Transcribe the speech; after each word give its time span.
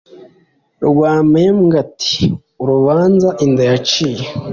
rwampembwe 0.87 1.75
ati: 1.83 2.19
“urubanza 2.61 3.29
inda 3.45 3.63
yaciye 3.71 4.25